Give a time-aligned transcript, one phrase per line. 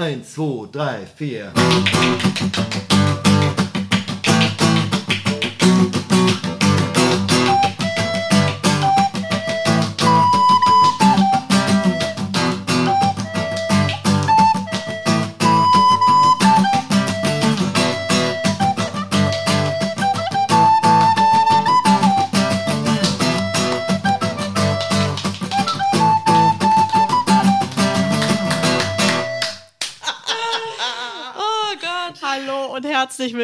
[0.00, 1.52] Eins, zwei, drei, vier.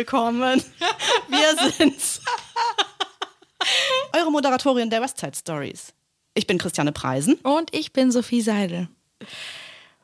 [0.06, 0.62] Willkommen.
[1.28, 2.20] Wir sind's.
[4.16, 5.92] Eure Moderatorin der Westside Stories.
[6.34, 8.86] Ich bin Christiane Preisen Und ich bin Sophie Seidel.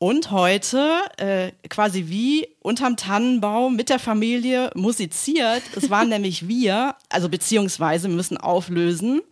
[0.01, 5.62] und heute äh, quasi wie unterm Tannenbaum mit der Familie musiziert.
[5.77, 9.23] Es waren nämlich wir, also beziehungsweise wir müssen auflösen.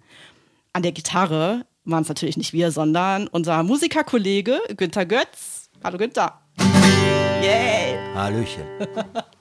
[0.73, 5.69] An der Gitarre waren es natürlich nicht wir, sondern unser Musikerkollege Günther Götz.
[5.83, 6.41] Hallo Günther.
[7.43, 7.99] Yay.
[8.15, 8.63] Hallöchen.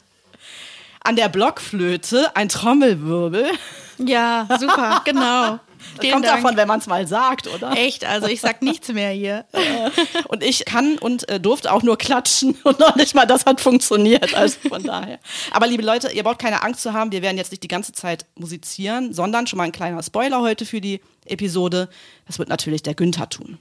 [1.10, 3.50] An der Blockflöte ein Trommelwirbel.
[3.98, 5.60] Ja, super, genau.
[6.00, 6.44] Vielen kommt Dank.
[6.44, 7.72] davon, wenn man es mal sagt, oder?
[7.72, 9.46] Echt, also ich sag nichts mehr hier.
[10.28, 13.60] Und ich kann und äh, durfte auch nur klatschen und noch nicht mal das hat
[13.60, 14.36] funktioniert.
[14.36, 15.18] Also von daher.
[15.50, 17.92] Aber liebe Leute, ihr braucht keine Angst zu haben, wir werden jetzt nicht die ganze
[17.92, 21.90] Zeit musizieren, sondern schon mal ein kleiner Spoiler heute für die Episode.
[22.28, 23.58] Das wird natürlich der Günther tun.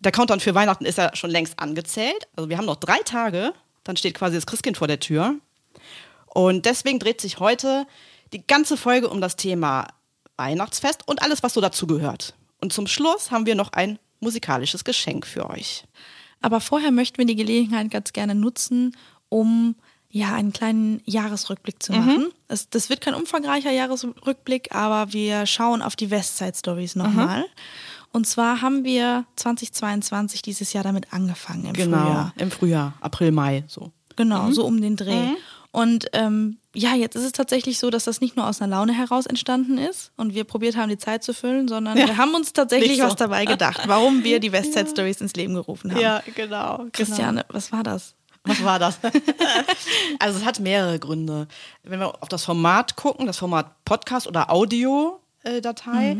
[0.00, 2.28] Der Countdown für Weihnachten ist ja schon längst angezählt.
[2.34, 3.52] Also wir haben noch drei Tage,
[3.84, 5.36] dann steht quasi das Christkind vor der Tür.
[6.26, 7.86] Und deswegen dreht sich heute
[8.32, 9.88] die ganze Folge um das Thema
[10.36, 12.34] Weihnachtsfest und alles, was so dazugehört.
[12.60, 15.84] Und zum Schluss haben wir noch ein musikalisches Geschenk für euch.
[16.40, 18.96] Aber vorher möchten wir die Gelegenheit ganz gerne nutzen,
[19.28, 19.76] um
[20.10, 22.32] ja einen kleinen Jahresrückblick zu machen.
[22.48, 27.46] Es, das wird kein umfangreicher Jahresrückblick, aber wir schauen auf die Westside Stories nochmal.
[28.12, 32.34] Und zwar haben wir 2022 dieses Jahr damit angefangen im Frühjahr.
[32.36, 33.90] Im Frühjahr, April, Mai, so.
[34.16, 35.30] Genau, so um den Dreh.
[35.70, 38.92] Und ähm, ja, jetzt ist es tatsächlich so, dass das nicht nur aus einer Laune
[38.92, 42.52] heraus entstanden ist und wir probiert haben, die Zeit zu füllen, sondern wir haben uns
[42.52, 43.04] tatsächlich so.
[43.04, 46.00] was dabei gedacht, warum wir die Westside Stories ins Leben gerufen haben.
[46.34, 46.84] genau.
[46.92, 48.14] Christiane, was war das?
[48.44, 48.98] Was war das?
[50.18, 51.46] also es hat mehrere Gründe.
[51.84, 56.16] Wenn wir auf das Format gucken, das Format Podcast oder Audiodatei,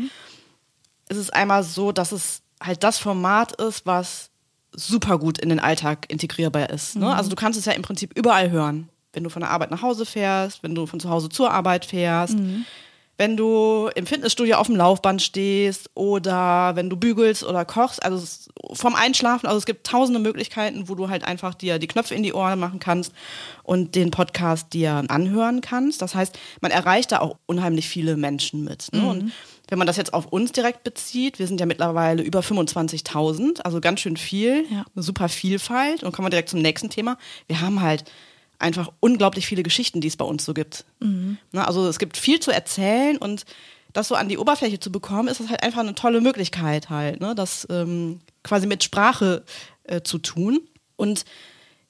[1.13, 4.29] ist es einmal so, dass es halt das Format ist, was
[4.75, 6.95] super gut in den Alltag integrierbar ist.
[6.95, 7.13] Ne?
[7.15, 8.89] Also du kannst es ja im Prinzip überall hören.
[9.13, 11.85] Wenn du von der Arbeit nach Hause fährst, wenn du von zu Hause zur Arbeit
[11.85, 12.35] fährst,
[13.17, 18.25] wenn du im Fitnessstudio auf dem Laufband stehst oder wenn du bügelst oder kochst, also
[18.73, 22.23] vom Einschlafen, also es gibt tausende Möglichkeiten, wo du halt einfach dir die Knöpfe in
[22.23, 23.13] die Ohren machen kannst
[23.61, 26.01] und den Podcast dir anhören kannst.
[26.01, 28.87] Das heißt, man erreicht da auch unheimlich viele Menschen mit.
[28.91, 29.07] Ne?
[29.07, 29.31] Und
[29.69, 33.79] wenn man das jetzt auf uns direkt bezieht, wir sind ja mittlerweile über 25.000, also
[33.81, 34.85] ganz schön viel, Ja.
[34.95, 36.03] eine super Vielfalt.
[36.03, 37.17] Und kommen wir direkt zum nächsten Thema.
[37.47, 38.03] Wir haben halt
[38.59, 40.85] einfach unglaublich viele Geschichten, die es bei uns so gibt.
[40.99, 41.37] Ne,
[41.67, 43.45] also es gibt viel zu erzählen und
[43.93, 47.19] das so an die Oberfläche zu bekommen, ist das halt einfach eine tolle Möglichkeit halt,
[47.21, 47.35] ne?
[47.35, 49.43] das ähm, quasi mit Sprache
[49.83, 50.61] äh, zu tun.
[50.95, 51.25] Und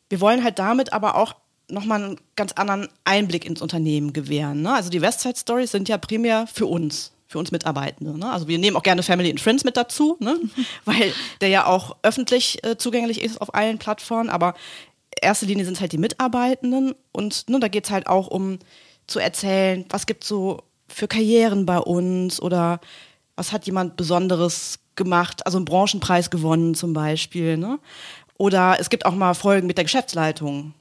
[0.10, 1.34] wir wollen halt damit aber auch
[1.70, 4.64] nochmal einen ganz anderen Einblick ins Unternehmen gewähren.
[4.64, 4.74] Ne?
[4.74, 8.18] Also die Westside Stories sind ja primär für uns, für uns Mitarbeitende.
[8.18, 8.32] Ne?
[8.32, 10.40] Also wir nehmen auch gerne Family and Friends mit dazu, ne?
[10.86, 11.12] weil
[11.42, 14.54] der ja auch öffentlich äh, zugänglich ist auf allen Plattformen, aber
[15.20, 18.28] in erster Linie sind es halt die Mitarbeitenden und ne, da geht es halt auch
[18.28, 18.60] um
[19.08, 22.80] zu erzählen, was gibt so für Karrieren bei uns oder
[23.36, 27.58] was hat jemand Besonderes gemacht, also einen Branchenpreis gewonnen zum Beispiel.
[27.58, 27.80] Ne?
[28.38, 30.76] Oder es gibt auch mal Folgen mit der Geschäftsleitung,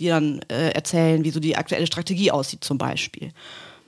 [0.00, 3.30] die dann äh, erzählen, wie so die aktuelle Strategie aussieht zum Beispiel.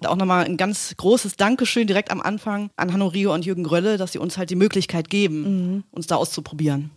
[0.04, 3.96] Auch nochmal ein ganz großes Dankeschön direkt am Anfang an Hanno Rio und Jürgen Grölle,
[3.96, 6.90] dass sie uns halt die Möglichkeit geben, uns da auszuprobieren.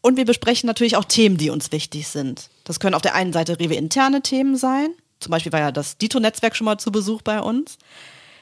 [0.00, 2.50] Und wir besprechen natürlich auch Themen, die uns wichtig sind.
[2.64, 4.88] Das können auf der einen Seite Rewe-interne Themen sein.
[5.20, 7.78] Zum Beispiel war ja das Dito-Netzwerk schon mal zu Besuch bei uns.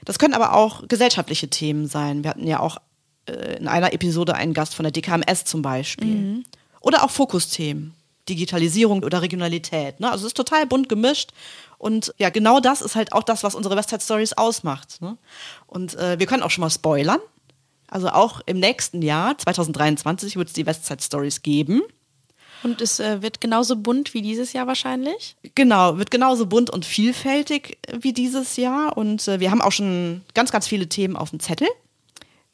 [0.04, 2.22] Das können aber auch gesellschaftliche Themen sein.
[2.22, 2.78] Wir hatten ja auch
[3.26, 6.44] äh, in einer Episode einen Gast von der DKMS zum Beispiel.
[6.80, 7.94] Oder auch Fokusthemen.
[8.28, 10.00] Digitalisierung oder Regionalität.
[10.00, 10.10] Ne?
[10.10, 11.30] Also es ist total bunt gemischt.
[11.78, 15.00] Und ja, genau das ist halt auch das, was unsere Westside Stories ausmacht.
[15.00, 15.16] Ne?
[15.66, 17.20] Und äh, wir können auch schon mal spoilern.
[17.88, 21.82] Also auch im nächsten Jahr, 2023, wird es die Westside Stories geben.
[22.62, 25.36] Und es äh, wird genauso bunt wie dieses Jahr wahrscheinlich.
[25.54, 28.96] Genau, wird genauso bunt und vielfältig wie dieses Jahr.
[28.96, 31.68] Und äh, wir haben auch schon ganz, ganz viele Themen auf dem Zettel.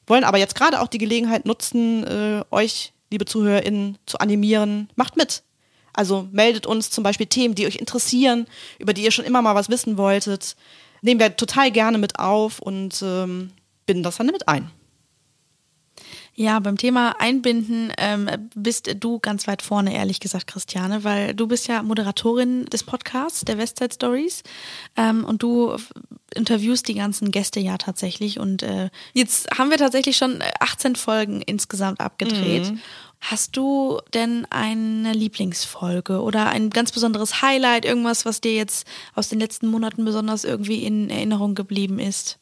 [0.06, 4.90] Wollen aber jetzt gerade auch die Gelegenheit nutzen, äh, euch, liebe ZuhörerInnen, zu animieren.
[4.96, 5.44] Macht mit.
[5.92, 8.46] Also meldet uns zum Beispiel Themen, die euch interessieren,
[8.78, 10.56] über die ihr schon immer mal was wissen wolltet.
[11.02, 13.50] Nehmen wir total gerne mit auf und ähm,
[13.86, 14.70] binden das dann mit ein.
[16.34, 21.46] Ja, beim Thema Einbinden ähm, bist du ganz weit vorne, ehrlich gesagt, Christiane, weil du
[21.46, 24.42] bist ja Moderatorin des Podcasts, der Westside Stories.
[24.96, 25.76] Ähm, und du
[26.32, 28.38] interviewst die ganzen Gäste ja tatsächlich.
[28.38, 32.70] Und äh, jetzt haben wir tatsächlich schon 18 Folgen insgesamt abgedreht.
[32.70, 32.80] Mhm.
[33.20, 39.28] Hast du denn eine Lieblingsfolge oder ein ganz besonderes Highlight, irgendwas, was dir jetzt aus
[39.28, 42.38] den letzten Monaten besonders irgendwie in Erinnerung geblieben ist?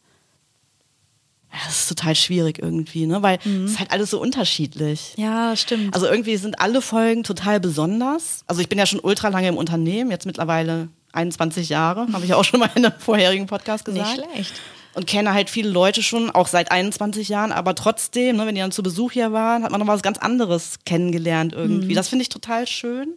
[1.64, 3.22] das ist total schwierig irgendwie, ne?
[3.22, 3.64] Weil mhm.
[3.64, 5.14] es ist halt alles so unterschiedlich.
[5.16, 5.94] Ja, stimmt.
[5.94, 8.44] Also irgendwie sind alle Folgen total besonders.
[8.46, 12.34] Also ich bin ja schon ultra lange im Unternehmen, jetzt mittlerweile 21 Jahre, habe ich
[12.34, 14.18] auch schon mal in einem vorherigen Podcast gesagt.
[14.18, 14.60] Nicht schlecht.
[14.92, 18.60] Und kenne halt viele Leute schon, auch seit 21 Jahren, aber trotzdem, ne, wenn die
[18.60, 21.92] dann zu Besuch hier waren, hat man noch was ganz anderes kennengelernt irgendwie.
[21.92, 21.94] Mhm.
[21.94, 23.14] Das finde ich total schön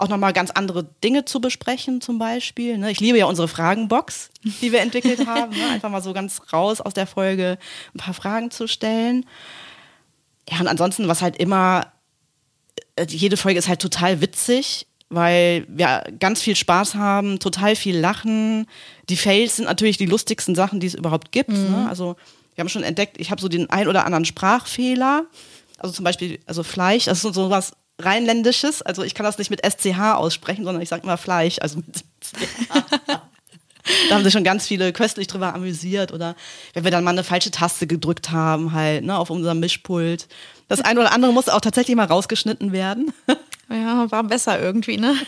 [0.00, 2.78] auch nochmal ganz andere Dinge zu besprechen zum Beispiel.
[2.78, 2.90] Ne?
[2.90, 5.56] Ich liebe ja unsere Fragenbox, die wir entwickelt haben.
[5.56, 5.68] Ne?
[5.70, 7.58] Einfach mal so ganz raus aus der Folge
[7.94, 9.26] ein paar Fragen zu stellen.
[10.48, 11.92] Ja, und ansonsten, was halt immer,
[12.96, 17.98] äh, jede Folge ist halt total witzig, weil wir ganz viel Spaß haben, total viel
[17.98, 18.66] lachen.
[19.08, 21.50] Die Fails sind natürlich die lustigsten Sachen, die es überhaupt gibt.
[21.50, 21.70] Mhm.
[21.70, 21.86] Ne?
[21.88, 22.16] Also
[22.54, 25.26] wir haben schon entdeckt, ich habe so den ein oder anderen Sprachfehler.
[25.78, 28.82] Also zum Beispiel, also Fleisch, das ist so was Rheinländisches.
[28.82, 31.96] Also ich kann das nicht mit SCH aussprechen, sondern ich sage immer Fleisch, also mit
[31.96, 32.84] CH.
[34.08, 36.36] da haben sich schon ganz viele köstlich drüber amüsiert oder
[36.74, 40.28] wenn wir dann mal eine falsche Taste gedrückt haben, halt, ne, auf unserem Mischpult.
[40.68, 43.12] Das eine oder andere muss auch tatsächlich mal rausgeschnitten werden.
[43.72, 45.14] Ja, war besser irgendwie, ne?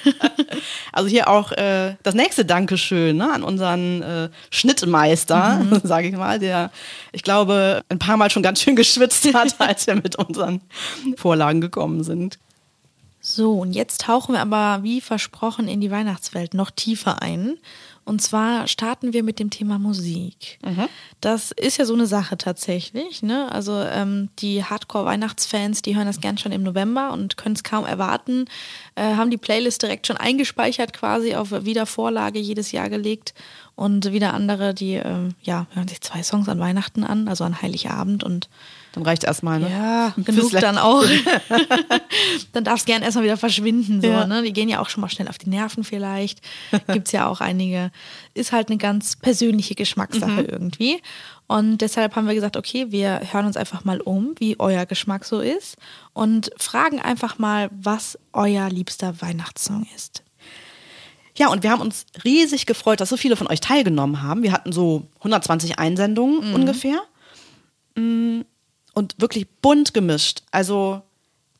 [0.94, 5.80] Also hier auch äh, das nächste Dankeschön ne, an unseren äh, Schnittmeister, mhm.
[5.84, 6.70] sage ich mal, der,
[7.12, 10.60] ich glaube, ein paar Mal schon ganz schön geschwitzt hat, als wir mit unseren
[11.16, 12.38] Vorlagen gekommen sind.
[13.20, 17.56] So, und jetzt tauchen wir aber wie versprochen in die Weihnachtswelt noch tiefer ein.
[18.04, 20.58] Und zwar starten wir mit dem Thema Musik.
[20.64, 20.88] Mhm.
[21.20, 23.22] Das ist ja so eine Sache tatsächlich.
[23.22, 23.50] Ne?
[23.52, 27.84] Also ähm, die Hardcore-Weihnachtsfans, die hören das gern schon im November und können es kaum
[27.84, 28.46] erwarten,
[28.96, 33.34] äh, haben die Playlist direkt schon eingespeichert, quasi auf Wiedervorlage jedes Jahr gelegt.
[33.76, 37.62] Und wieder andere, die äh, ja, hören sich zwei Songs an Weihnachten an, also an
[37.62, 38.48] Heiligabend und
[38.92, 39.70] dann reicht erstmal, ne?
[39.70, 41.04] Ja, genug dann auch.
[42.52, 44.02] dann darf es gern erstmal wieder verschwinden.
[44.02, 44.26] So, ja.
[44.26, 44.42] ne?
[44.42, 46.40] Die gehen ja auch schon mal schnell auf die Nerven vielleicht.
[46.88, 47.90] Gibt es ja auch einige.
[48.34, 50.48] Ist halt eine ganz persönliche Geschmackssache mhm.
[50.48, 51.02] irgendwie.
[51.46, 55.24] Und deshalb haben wir gesagt, okay, wir hören uns einfach mal um, wie euer Geschmack
[55.24, 55.76] so ist
[56.12, 60.22] und fragen einfach mal, was euer liebster Weihnachtssong ist.
[61.36, 64.42] Ja, und wir haben uns riesig gefreut, dass so viele von euch teilgenommen haben.
[64.42, 66.54] Wir hatten so 120 Einsendungen mhm.
[66.54, 67.02] ungefähr.
[68.94, 70.42] Und wirklich bunt gemischt.
[70.50, 71.02] Also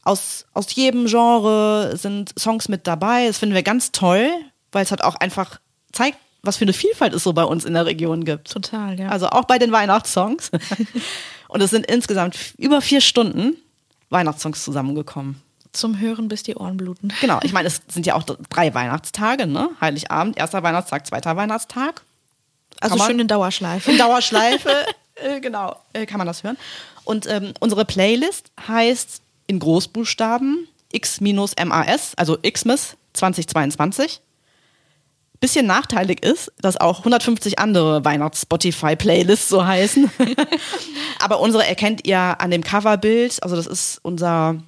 [0.05, 3.27] aus, aus jedem Genre sind Songs mit dabei.
[3.27, 4.29] Das finden wir ganz toll,
[4.73, 5.61] weil es halt auch einfach
[5.93, 8.51] zeigt, was für eine Vielfalt es so bei uns in der Region gibt.
[8.51, 9.09] Total, ja.
[9.09, 10.51] Also auch bei den Weihnachtssongs.
[11.49, 13.57] und es sind insgesamt über vier Stunden
[14.11, 15.41] Weihnachtssongs zusammengekommen.
[15.73, 17.13] Zum Hören bis die Ohren bluten.
[17.21, 19.71] Genau, ich meine, es sind ja auch drei Weihnachtstage, ne?
[19.81, 22.03] Heiligabend, erster Weihnachtstag, zweiter Weihnachtstag.
[22.81, 23.93] Also schön in Dauerschleife.
[23.93, 24.71] In Dauerschleife,
[25.15, 26.57] äh, genau, äh, kann man das hören.
[27.05, 34.21] Und ähm, unsere Playlist heißt in Großbuchstaben X-MAS, also Xmas 2022.
[35.41, 40.09] Bisschen nachteilig ist, dass auch 150 andere Weihnachts-Spotify-Playlists so heißen.
[41.19, 43.43] Aber unsere erkennt ihr an dem Coverbild.
[43.43, 44.63] Also das ist unser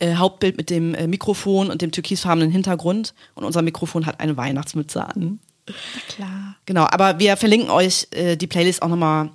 [0.00, 3.12] äh, Hauptbild mit dem äh, Mikrofon und dem türkisfarbenen Hintergrund.
[3.34, 5.38] Und unser Mikrofon hat eine Weihnachtsmütze an.
[5.66, 5.74] Na
[6.08, 6.56] klar.
[6.64, 9.30] Genau, aber wir verlinken euch äh, die Playlist auch nochmal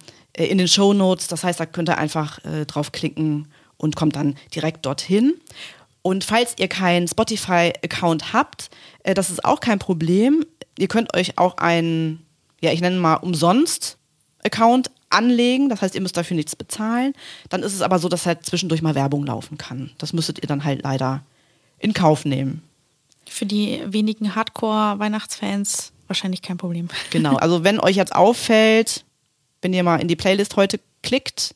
[0.45, 1.27] in den Show Notes.
[1.27, 5.33] Das heißt, da könnt ihr einfach äh, draufklicken und kommt dann direkt dorthin.
[6.01, 8.69] Und falls ihr keinen Spotify-Account habt,
[9.03, 10.45] äh, das ist auch kein Problem.
[10.77, 12.25] Ihr könnt euch auch einen,
[12.61, 13.97] ja, ich nenne mal umsonst
[14.43, 15.69] Account anlegen.
[15.69, 17.13] Das heißt, ihr müsst dafür nichts bezahlen.
[17.49, 19.91] Dann ist es aber so, dass halt zwischendurch mal Werbung laufen kann.
[19.97, 21.23] Das müsstet ihr dann halt leider
[21.79, 22.61] in Kauf nehmen.
[23.27, 26.89] Für die wenigen Hardcore-Weihnachtsfans wahrscheinlich kein Problem.
[27.09, 29.05] Genau, also wenn euch jetzt auffällt,
[29.61, 31.55] wenn ihr mal in die Playlist heute klickt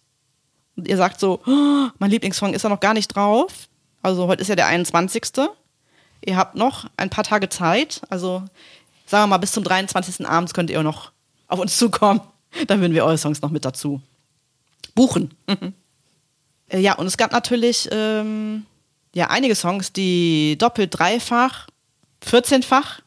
[0.75, 3.67] und ihr sagt so, oh, mein Lieblingssong ist da noch gar nicht drauf.
[4.01, 5.23] Also heute ist ja der 21.
[6.25, 8.01] Ihr habt noch ein paar Tage Zeit.
[8.09, 8.43] Also
[9.05, 10.27] sagen wir mal, bis zum 23.
[10.27, 11.11] abends könnt ihr noch
[11.47, 12.21] auf uns zukommen.
[12.67, 14.01] Dann würden wir eure Songs noch mit dazu
[14.95, 15.33] buchen.
[16.69, 18.65] Äh, ja, und es gab natürlich ähm,
[19.13, 21.67] ja, einige Songs, die doppelt, dreifach,
[22.25, 23.01] 14-fach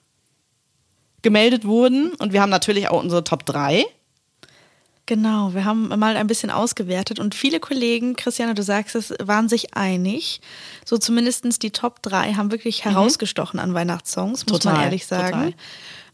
[1.23, 2.13] gemeldet wurden.
[2.15, 3.85] Und wir haben natürlich auch unsere Top 3.
[5.07, 9.49] Genau, wir haben mal ein bisschen ausgewertet und viele Kollegen, Christiane, du sagst es, waren
[9.49, 10.41] sich einig.
[10.85, 12.91] So zumindest die Top 3 haben wirklich mhm.
[12.91, 15.31] herausgestochen an Weihnachtssongs, muss total, man ehrlich sagen.
[15.31, 15.55] Total.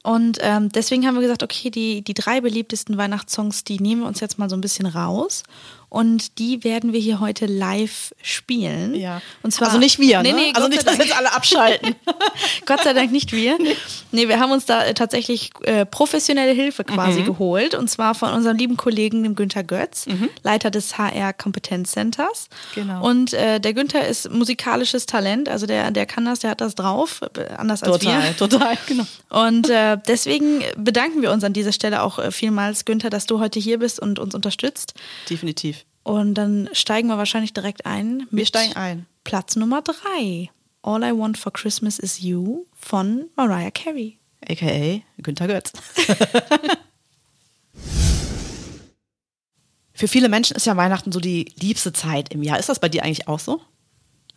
[0.03, 4.09] Und ähm, deswegen haben wir gesagt, okay, die, die drei beliebtesten Weihnachtssongs, die nehmen wir
[4.09, 5.45] uns jetzt mal so ein bisschen raus
[5.93, 8.95] Und die werden wir hier heute live spielen.
[8.95, 9.21] Ja.
[9.43, 10.37] Und zwar, also nicht wir, nee, ne?
[10.39, 11.95] nee, also Gott nicht, dass jetzt alle abschalten.
[12.65, 13.59] Gott sei Dank nicht wir.
[14.11, 17.25] Nee, wir haben uns da äh, tatsächlich äh, professionelle Hilfe quasi Mhm.
[17.27, 17.75] geholt.
[17.75, 20.07] Und zwar von unserem lieben Kollegen, dem Günther Götz,
[20.43, 22.49] Leiter des HR Kompetenzcenters.
[22.75, 22.81] Mhm.
[22.81, 23.07] Genau.
[23.07, 25.51] Und äh, der Günther ist musikalisches Talent.
[25.51, 27.21] Also der, der kann das, der hat das drauf.
[27.37, 28.37] äh, Anders als total, wir.
[28.39, 29.05] total, genau.
[29.29, 33.41] Und äh, deswegen bedanken wir uns an dieser Stelle auch äh, vielmals, Günther, dass du
[33.41, 34.95] heute hier bist und uns unterstützt.
[35.29, 35.82] Definitiv.
[36.03, 38.27] Und dann steigen wir wahrscheinlich direkt ein.
[38.31, 39.07] Wir steigen ein.
[39.25, 40.51] Platz Nummer drei.
[40.83, 44.19] All I Want for Christmas is You von Mariah Carey.
[44.49, 45.73] AKA Günter Götz.
[49.95, 52.59] Für viele Menschen ist ja Weihnachten so die liebste Zeit im Jahr.
[52.59, 53.61] Ist das bei dir eigentlich auch so?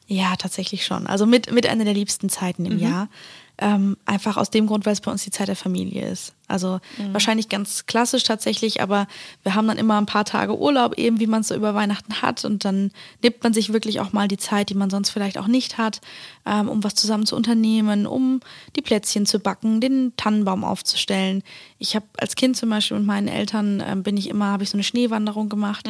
[0.05, 1.07] Ja, tatsächlich schon.
[1.07, 3.09] Also mit, mit einer der liebsten Zeiten im Jahr.
[3.57, 6.33] Ähm, einfach aus dem Grund, weil es bei uns die Zeit der Familie ist.
[6.47, 6.79] Also
[7.11, 9.07] wahrscheinlich ganz klassisch tatsächlich, aber
[9.41, 12.21] wir haben dann immer ein paar Tage Urlaub, eben wie man es so über Weihnachten
[12.21, 12.45] hat.
[12.45, 12.91] Und dann
[13.23, 16.01] nimmt man sich wirklich auch mal die Zeit, die man sonst vielleicht auch nicht hat,
[16.45, 18.41] ähm, um was zusammen zu unternehmen, um
[18.75, 21.41] die Plätzchen zu backen, den Tannenbaum aufzustellen.
[21.79, 24.69] Ich habe als Kind zum Beispiel mit meinen Eltern ähm, bin ich immer, habe ich
[24.69, 25.89] so eine Schneewanderung gemacht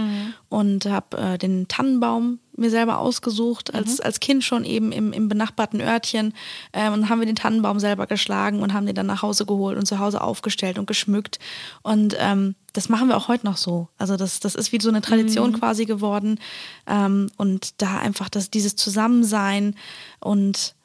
[0.50, 5.27] und habe äh, den Tannenbaum mir selber ausgesucht, als, als Kind schon eben im, im
[5.27, 6.34] benachbarten Örtchen.
[6.74, 9.45] Ähm, und dann haben wir den Tannenbaum selber geschlagen und haben den dann nach Hause
[9.45, 11.39] geholt und zu Hause aufgestellt und geschmückt.
[11.81, 13.88] Und ähm, das machen wir auch heute noch so.
[13.97, 16.39] Also das, das ist wie so eine Tradition quasi geworden.
[16.88, 19.75] Ähm, und da einfach das, dieses Zusammensein
[20.19, 20.75] und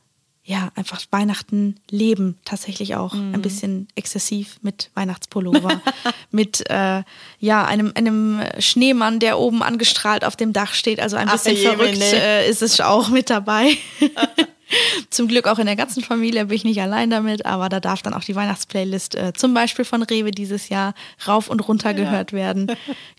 [0.43, 5.81] ja, einfach Weihnachten leben tatsächlich auch ein bisschen exzessiv mit Weihnachtspullover,
[6.33, 7.05] mit äh,
[7.39, 10.99] ja einem einem Schneemann, der oben angestrahlt auf dem Dach steht.
[10.99, 13.77] Also ein Ach, bisschen je, verrückt äh, ist es auch mit dabei.
[15.11, 18.03] Zum Glück auch in der ganzen Familie bin ich nicht allein damit, aber da darf
[18.03, 20.95] dann auch die Weihnachtsplaylist äh, zum Beispiel von Rewe dieses Jahr
[21.27, 22.71] rauf und runter gehört werden.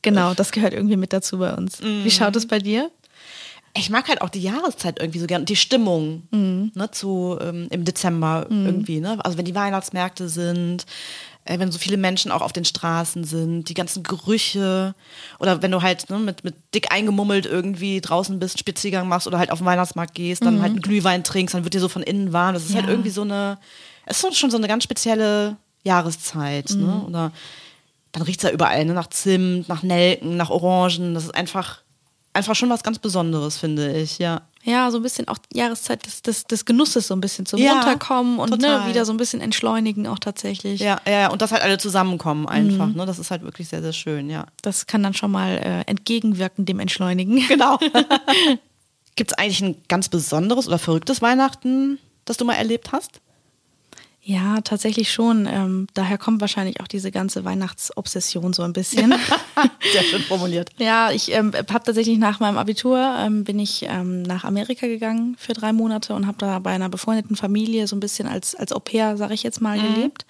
[0.02, 1.82] Genau, das gehört irgendwie mit dazu bei uns.
[1.82, 2.04] Mhm.
[2.04, 2.90] Wie schaut es bei dir?
[3.74, 7.68] Ich mag halt auch die Jahreszeit irgendwie so gern und die Stimmung ne, zu, ähm,
[7.70, 9.00] im Dezember irgendwie.
[9.00, 9.18] Ne?
[9.24, 10.86] Also wenn die Weihnachtsmärkte sind,
[11.46, 14.94] wenn so viele Menschen auch auf den Straßen sind, die ganzen Gerüche
[15.40, 19.40] oder wenn du halt ne, mit, mit dick eingemummelt irgendwie draußen bist, Spaziergang machst oder
[19.40, 22.04] halt auf den Weihnachtsmarkt gehst, dann halt einen Glühwein trinkst, dann wird dir so von
[22.04, 22.54] innen warm.
[22.54, 22.92] Das ist halt Ja.
[22.92, 23.58] irgendwie so eine,
[24.06, 26.70] es ist schon so eine ganz spezielle Jahreszeit.
[26.72, 27.04] Ne?
[27.08, 27.32] Oder
[28.12, 28.94] dann riecht es ja überall ne?
[28.94, 31.14] nach Zimt, nach Nelken, nach Orangen.
[31.16, 31.82] Das ist einfach,
[32.34, 34.42] einfach schon was ganz Besonderes, finde ich, ja.
[34.64, 37.74] Ja, so ein bisschen auch Jahreszeit des, des, des Genusses, so ein bisschen zum Ja,
[37.74, 40.80] Runterkommen und ne, wieder so ein bisschen entschleunigen auch tatsächlich.
[40.82, 42.94] Ja, ja, ja, und dass halt alle zusammenkommen einfach, Mhm.
[42.96, 43.06] ne?
[43.08, 44.46] Das ist halt wirklich sehr, sehr schön, ja.
[44.62, 47.38] Das kann dann schon mal äh, entgegenwirken dem Entschleunigen.
[47.48, 47.80] Genau.
[49.16, 53.21] Gibt es eigentlich ein ganz besonderes oder verrücktes Weihnachten, das du mal erlebt hast?
[54.24, 55.48] Ja, tatsächlich schon.
[55.48, 59.16] Ähm, daher kommt wahrscheinlich auch diese ganze Weihnachtsobsession so ein bisschen.
[59.94, 60.70] Sehr schön formuliert.
[60.78, 65.36] Ja, ich ähm, habe tatsächlich nach meinem Abitur ähm, bin ich ähm, nach Amerika gegangen
[65.40, 68.72] für drei Monate und habe da bei einer befreundeten Familie so ein bisschen als als
[68.72, 70.26] Au pair, sage ich jetzt mal, gelebt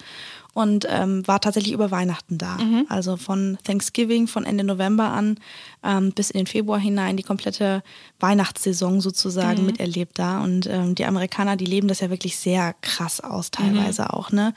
[0.53, 2.57] und ähm, war tatsächlich über Weihnachten da.
[2.89, 5.39] Also von Thanksgiving, von Ende November an
[5.81, 7.83] ähm, bis in den Februar hinein die komplette
[8.19, 10.43] Weihnachtssaison sozusagen miterlebt da.
[10.43, 14.31] Und ähm, die Amerikaner, die leben das ja wirklich sehr krass aus teilweise auch.
[14.31, 14.53] Ne?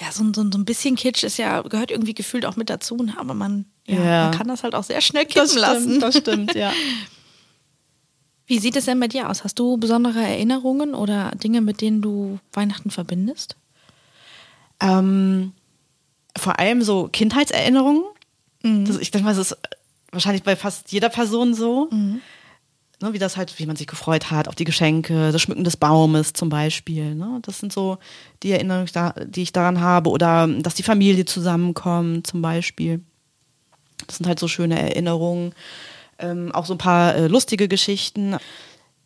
[0.00, 2.70] Ja, so, ein- so, so ein bisschen Kitsch ist ja gehört irgendwie gefühlt auch mit
[2.70, 3.14] dazu, ne?
[3.16, 4.22] aber man ja, Ja.
[4.28, 5.98] man kann das halt auch sehr schnell kippen lassen.
[5.98, 6.72] das stimmt, ja.
[8.46, 9.44] Wie sieht es denn bei dir aus?
[9.44, 13.56] Hast du besondere Erinnerungen oder Dinge, mit denen du Weihnachten verbindest?
[14.82, 15.52] Ähm,
[16.36, 18.02] vor allem so Kindheitserinnerungen.
[18.62, 18.84] Mhm.
[18.84, 19.58] Das, ich denke mal, das ist
[20.10, 21.88] wahrscheinlich bei fast jeder Person so.
[23.02, 25.76] Ne, wie das halt, wie man sich gefreut hat auf die Geschenke, das Schmücken des
[25.76, 27.14] Baumes zum Beispiel.
[27.16, 27.40] Ne?
[27.42, 27.98] Das sind so
[28.42, 28.88] die Erinnerungen,
[29.26, 30.10] die ich daran habe.
[30.10, 33.00] Oder dass die Familie zusammenkommt zum Beispiel.
[34.06, 35.52] Das sind halt so schöne Erinnerungen.
[36.18, 38.36] Ähm, auch so ein paar äh, lustige Geschichten.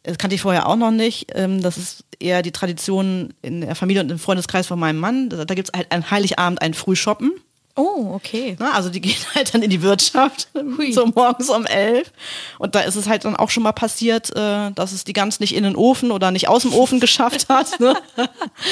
[0.06, 1.32] Das kannte ich vorher auch noch nicht.
[1.34, 5.28] Ähm, das ist eher die Tradition in der Familie und im Freundeskreis von meinem Mann.
[5.28, 7.32] Da, gibt es halt an Heiligabend ein Frühshoppen.
[7.75, 8.56] Oh, okay.
[8.58, 8.72] Ne?
[8.72, 10.92] Also die gehen halt dann in die Wirtschaft, Hui.
[10.92, 12.12] so morgens um elf.
[12.58, 15.40] Und da ist es halt dann auch schon mal passiert, äh, dass es die Gans
[15.40, 17.78] nicht in den Ofen oder nicht aus dem Ofen geschafft hat.
[17.80, 17.94] Ne?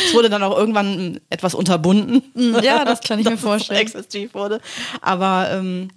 [0.06, 2.22] Es wurde dann auch irgendwann etwas unterbunden.
[2.62, 3.80] Ja, das kann ich mir vorstellen.
[3.80, 4.60] exzessiv wurde.
[5.02, 5.90] Aber ähm,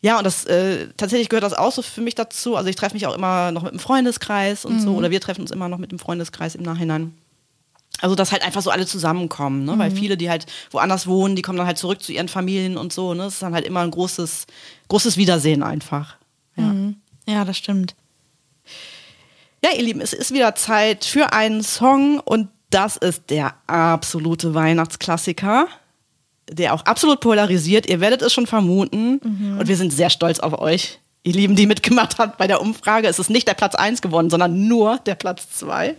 [0.00, 2.56] ja, und das äh, tatsächlich gehört das auch so für mich dazu.
[2.56, 4.80] Also ich treffe mich auch immer noch mit dem Freundeskreis und Mhm.
[4.80, 7.14] so, oder wir treffen uns immer noch mit dem Freundeskreis im Nachhinein.
[8.00, 9.72] Also, dass halt einfach so alle zusammenkommen, ne?
[9.74, 9.78] Mhm.
[9.80, 12.92] Weil viele, die halt woanders wohnen, die kommen dann halt zurück zu ihren Familien und
[12.92, 13.24] so, ne?
[13.24, 14.46] Das ist dann halt immer ein großes,
[14.86, 16.14] großes Wiedersehen einfach.
[16.56, 16.64] Ja.
[16.64, 16.96] Mhm.
[17.26, 17.96] Ja, das stimmt.
[19.64, 24.54] ja, ihr Lieben, es ist wieder Zeit für einen Song und das ist der absolute
[24.54, 25.66] Weihnachtsklassiker,
[26.50, 27.88] der auch absolut polarisiert.
[27.88, 29.18] Ihr werdet es schon vermuten
[29.58, 30.98] und wir sind sehr stolz auf euch.
[31.22, 34.30] ihr Lieben, die mitgemacht habt bei der Umfrage, es ist nicht der Platz 1 geworden,
[34.30, 35.96] sondern nur der Platz 2.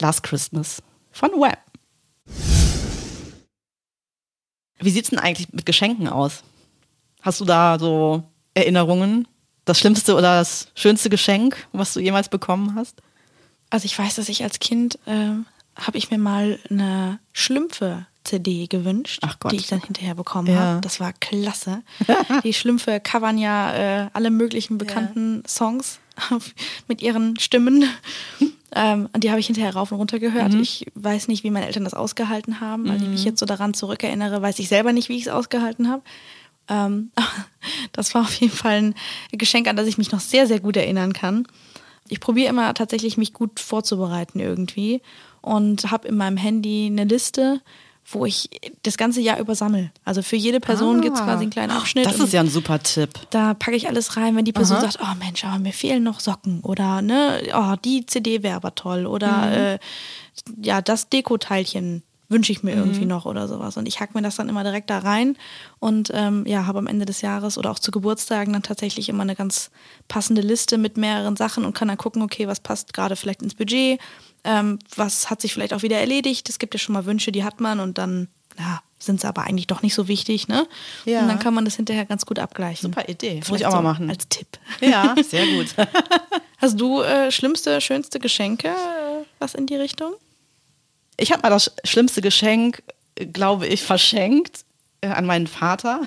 [0.00, 0.82] Last Christmas
[1.12, 1.54] von Wham.
[4.80, 6.42] Wie sieht's denn eigentlich mit Geschenken aus?
[7.22, 8.22] Hast du da so
[8.54, 9.26] Erinnerungen?
[9.64, 13.00] Das schlimmste oder das schönste Geschenk, was du jemals bekommen hast?
[13.70, 15.30] Also ich weiß, dass ich als Kind äh,
[15.76, 17.18] habe ich mir mal eine
[18.24, 20.56] Schlümpfe-CD gewünscht, die ich dann hinterher bekommen Ja.
[20.56, 20.80] habe.
[20.80, 21.82] Das war klasse.
[22.44, 26.00] die Schlümpfe covern ja äh, alle möglichen bekannten Songs
[26.88, 27.84] mit ihren Stimmen.
[28.76, 30.52] Ähm, und die habe ich hinterher rauf und runter gehört.
[30.52, 30.60] Mhm.
[30.60, 32.90] Ich weiß nicht, wie meine Eltern das ausgehalten haben.
[32.90, 35.88] Als ich mich jetzt so daran zurückerinnere, weiß ich selber nicht, wie ich es ausgehalten
[35.88, 36.02] habe.
[36.66, 37.12] Ähm,
[37.92, 38.94] das war auf jeden Fall ein
[39.30, 41.46] Geschenk, an das ich mich noch sehr, sehr gut erinnern kann.
[42.08, 45.02] Ich probiere immer tatsächlich, mich gut vorzubereiten irgendwie
[45.40, 47.60] und habe in meinem Handy eine Liste,
[48.06, 48.50] wo ich
[48.82, 49.90] das ganze Jahr über sammle.
[50.04, 51.00] Also für jede Person Ah.
[51.00, 52.04] gibt es quasi einen kleinen Abschnitt.
[52.06, 53.10] Das ist ja ein super Tipp.
[53.30, 54.90] da packe ich alles rein, wenn die Person Aha.
[54.90, 58.74] sagt, oh Mensch, aber mir fehlen noch Socken oder ne, oh, die CD wäre aber
[58.74, 59.78] toll oder äh,
[60.62, 63.76] ja, das Dekoteilchen wünsche ich mir irgendwie noch oder sowas.
[63.76, 65.36] Und ich hack mir das dann immer direkt da rein
[65.78, 69.22] und ähm, ja, habe am Ende des Jahres oder auch zu Geburtstagen dann tatsächlich immer
[69.22, 69.70] eine ganz
[70.08, 73.54] passende Liste mit mehreren Sachen und kann dann gucken, okay, was passt gerade vielleicht ins
[73.54, 74.00] Budget,
[74.44, 76.48] ähm, was hat sich vielleicht auch wieder erledigt.
[76.48, 79.42] Es gibt ja schon mal Wünsche, die hat man und dann ja, sind sie aber
[79.42, 80.66] eigentlich doch nicht so wichtig, ne?
[81.04, 81.20] Ja.
[81.22, 82.90] Und dann kann man das hinterher ganz gut abgleichen.
[82.92, 83.36] Super Idee.
[83.36, 84.10] Muss Vielleicht ich auch mal so machen.
[84.10, 84.46] Als Tipp.
[84.80, 85.74] Ja, sehr gut.
[86.58, 90.12] Hast du äh, schlimmste, schönste Geschenke, äh, was in die Richtung?
[91.16, 92.82] Ich habe mal das schlimmste Geschenk,
[93.16, 94.64] äh, glaube ich, verschenkt
[95.00, 96.02] äh, an meinen Vater.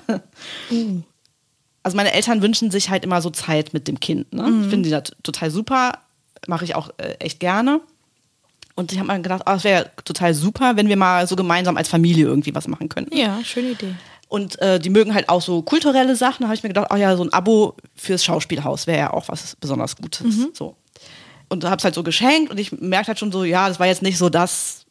[1.82, 4.32] Also meine Eltern wünschen sich halt immer so Zeit mit dem Kind.
[4.32, 4.42] Ne?
[4.62, 5.98] Ich finde die da t- total super,
[6.46, 7.80] mache ich auch äh, echt gerne.
[8.78, 11.76] Und ich habe mir gedacht, oh, es wäre total super, wenn wir mal so gemeinsam
[11.76, 13.16] als Familie irgendwie was machen könnten.
[13.16, 13.92] Ja, schöne Idee.
[14.28, 16.42] Und äh, die mögen halt auch so kulturelle Sachen.
[16.42, 19.26] Da habe ich mir gedacht, oh ja, so ein Abo fürs Schauspielhaus wäre ja auch
[19.26, 20.32] was besonders Gutes.
[20.52, 20.76] So.
[21.48, 23.88] Und habe es halt so geschenkt und ich merkte halt schon so, ja, das war
[23.88, 24.86] jetzt nicht so das,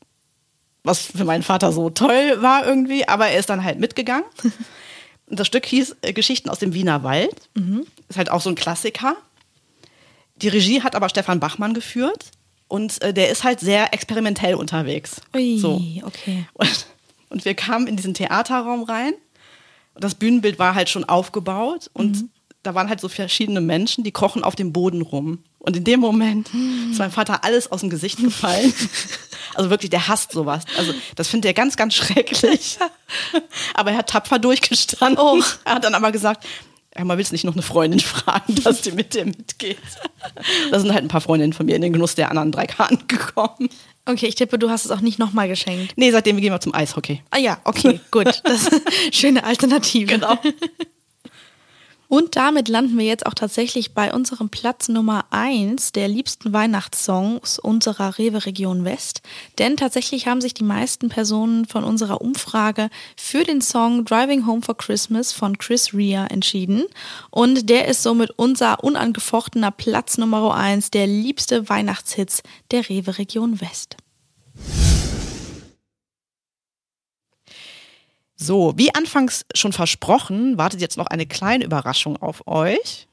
[0.84, 4.26] was für meinen Vater so toll war irgendwie, aber er ist dann halt mitgegangen.
[5.30, 7.50] Und das Stück hieß äh, Geschichten aus dem Wiener Wald.
[8.10, 9.16] Ist halt auch so ein Klassiker.
[10.38, 12.32] Die Regie hat aber Stefan Bachmann geführt
[12.68, 15.22] und äh, der ist halt sehr experimentell unterwegs.
[15.36, 15.82] Ui, So.
[16.04, 16.46] okay.
[16.54, 16.86] Und,
[17.30, 19.14] und wir kamen in diesen Theaterraum rein.
[19.94, 21.90] Und das Bühnenbild war halt schon aufgebaut.
[21.94, 22.26] Und
[22.64, 25.40] da waren halt so verschiedene Menschen, die krochen auf dem Boden rum.
[25.60, 26.50] Und in dem Moment
[26.92, 28.74] ist meinem Vater alles aus dem Gesicht gefallen.
[29.56, 30.66] Also wirklich, der hasst sowas.
[30.78, 32.78] Also das findet er ganz, ganz schrecklich.
[33.74, 35.18] Aber er hat tapfer durchgestanden.
[35.18, 35.42] Oh.
[35.66, 36.46] Er hat dann aber gesagt,
[36.98, 39.78] ja, mal willst du nicht noch eine Freundin fragen, dass die mit dir mitgeht.
[40.72, 43.08] Da sind halt ein paar Freundinnen von mir in den Genuss der anderen drei Karten
[43.08, 43.70] gekommen.
[44.06, 45.94] Okay, ich tippe, du hast es auch nicht nochmal geschenkt.
[45.98, 47.22] Nee, seitdem gehen wir zum Eishockey.
[47.30, 48.42] Ah ja, okay, gut.
[48.44, 50.06] Das ist eine schöne Alternative.
[50.06, 50.38] Genau.
[52.08, 57.60] Und damit landen wir jetzt auch tatsächlich bei unserem Platz Nummer eins der liebsten Weihnachtssongs
[57.60, 59.22] unserer Rewe Region West.
[59.60, 64.62] Denn tatsächlich haben sich die meisten Personen von unserer Umfrage für den Song Driving Home
[64.62, 66.86] for Christmas von Chris Rea entschieden.
[67.30, 72.42] Und der ist somit unser unangefochtener Platz Nummer eins der liebste Weihnachtshits
[72.72, 73.98] der Rewe Region West.
[78.38, 83.08] So, wie anfangs schon versprochen, wartet jetzt noch eine kleine Überraschung auf euch.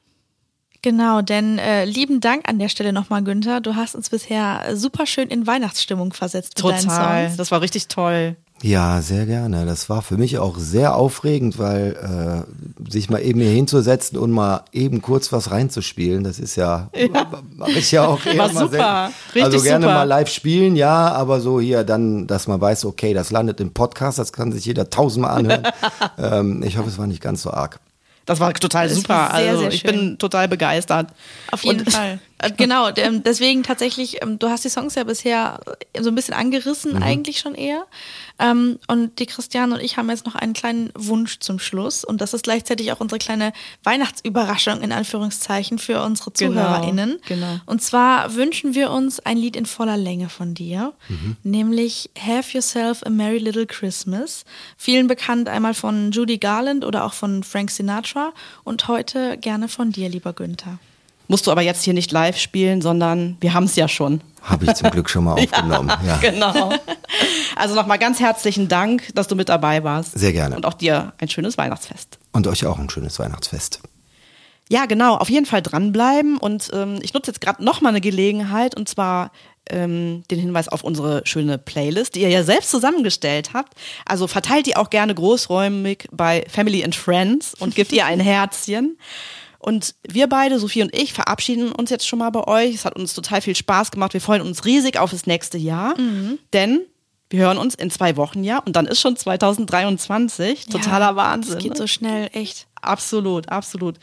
[0.83, 3.59] Genau, denn äh, lieben Dank an der Stelle nochmal, Günther.
[3.59, 7.35] Du hast uns bisher super schön in Weihnachtsstimmung versetzt mit deinen Total.
[7.35, 8.35] Das war richtig toll.
[8.61, 9.65] Ja, sehr gerne.
[9.65, 14.31] Das war für mich auch sehr aufregend, weil äh, sich mal eben hier hinzusetzen und
[14.31, 16.89] mal eben kurz was reinzuspielen, das ist ja,
[17.55, 19.11] mache ich ja auch eher War mal super.
[19.27, 19.95] Richtig also gerne super.
[19.95, 23.71] mal live spielen, ja, aber so hier dann, dass man weiß, okay, das landet im
[23.73, 25.63] Podcast, das kann sich jeder tausendmal anhören.
[26.17, 27.79] ähm, ich hoffe, es war nicht ganz so arg.
[28.25, 29.09] Das war total Das super.
[29.13, 29.91] war sehr, also sehr ich schön.
[29.91, 31.09] bin total begeistert.
[31.51, 32.19] Auf jeden Und- Fall.
[32.37, 35.59] Äh, Genau, ähm, deswegen tatsächlich, ähm, du hast die Songs ja bisher
[35.99, 37.85] so ein bisschen angerissen, eigentlich schon eher.
[38.39, 42.03] Ähm, Und die Christiane und ich haben jetzt noch einen kleinen Wunsch zum Schluss.
[42.03, 47.19] Und das ist gleichzeitig auch unsere kleine Weihnachtsüberraschung in Anführungszeichen für unsere Genau, ZuhörerInnen.
[47.25, 47.59] genau.
[47.65, 50.93] Und zwar wünschen wir uns ein Lied in voller Länge von dir,
[51.43, 54.43] nämlich Have Yourself a Merry Little Christmas.
[54.77, 58.33] Vielen bekannt einmal von Judy Garland oder auch von Frank Sinatra
[58.65, 60.79] und heute gerne von dir, lieber Günther.
[61.27, 64.21] Musst du aber jetzt hier nicht live spielen, sondern wir haben es ja schon.
[64.43, 65.91] Habe ich zum Glück schon mal aufgenommen.
[66.05, 66.17] Ja.
[66.17, 66.71] Genau.
[67.55, 70.17] Also nochmal ganz herzlichen Dank, dass du mit dabei warst.
[70.17, 70.55] Sehr gerne.
[70.55, 72.19] Und auch dir ein schönes Weihnachtsfest.
[72.31, 73.79] Und euch auch ein schönes Weihnachtsfest.
[74.69, 76.37] Ja, genau, auf jeden Fall dranbleiben.
[76.37, 79.31] Und ähm, ich nutze jetzt gerade nochmal eine Gelegenheit und zwar
[79.69, 83.73] ähm, den Hinweis auf unsere schöne Playlist, die ihr ja selbst zusammengestellt habt.
[84.05, 88.97] Also verteilt die auch gerne großräumig bei Family and Friends und gebt ihr ein Herzchen.
[89.65, 92.75] Und wir beide, Sophie und ich, verabschieden uns jetzt schon mal bei euch.
[92.75, 94.13] Es hat uns total viel Spaß gemacht.
[94.13, 95.95] Wir freuen uns riesig auf das nächste Jahr,
[96.53, 96.81] denn
[97.31, 100.67] wir hören uns in zwei Wochen ja und dann ist schon 2023.
[100.67, 101.57] Totaler ja, Wahnsinn.
[101.57, 101.77] Es geht ne?
[101.77, 102.67] so schnell, echt.
[102.79, 103.95] Absolut, absolut.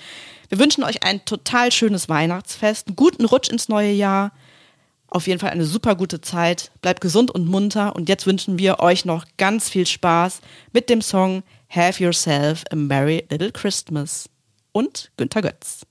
[0.49, 4.33] Wir wünschen euch ein total schönes Weihnachtsfest, einen guten Rutsch ins neue Jahr.
[5.07, 6.73] Auf jeden Fall eine super gute Zeit.
[6.81, 7.95] Bleibt gesund und munter.
[7.95, 10.41] Und jetzt wünschen wir euch noch ganz viel Spaß
[10.73, 14.29] mit dem Song Have Yourself a Merry Little Christmas.
[14.73, 15.87] Und Günter Götz.